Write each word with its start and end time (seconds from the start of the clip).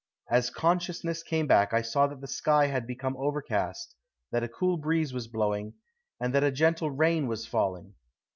As 0.31 0.49
consciousness 0.49 1.21
came 1.21 1.45
back 1.45 1.73
I 1.73 1.83
saw 1.83 2.07
that 2.07 2.21
the 2.21 2.27
sky 2.27 2.65
had 2.65 2.87
become 2.87 3.15
overcast; 3.17 3.95
that 4.31 4.41
a 4.41 4.47
cool 4.47 4.77
breeze 4.77 5.13
was 5.13 5.27
blowing, 5.27 5.75
and 6.19 6.33
that 6.33 6.43
a 6.43 6.49
gentle 6.51 6.89
rain 6.89 7.27
was 7.27 7.45
falling. 7.45 7.93